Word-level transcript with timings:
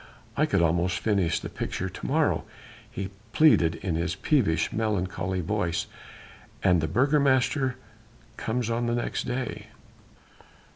I 0.35 0.47
could 0.47 0.63
almost 0.63 0.97
finish 0.97 1.39
the 1.39 1.47
picture 1.47 1.87
to 1.87 2.05
morrow," 2.07 2.43
he 2.89 3.11
pleaded 3.33 3.75
in 3.85 3.93
his 3.93 4.15
peevish, 4.15 4.71
melancholy 4.73 5.41
voice, 5.41 5.85
"and 6.63 6.81
the 6.81 6.87
Burgomaster 6.87 7.75
comes 8.35 8.71
on 8.71 8.87
the 8.87 8.95
next 8.95 9.25
day." 9.25 9.67